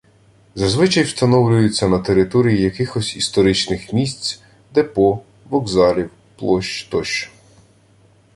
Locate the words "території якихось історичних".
1.99-3.93